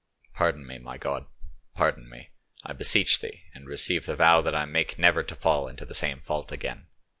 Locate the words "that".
4.41-4.55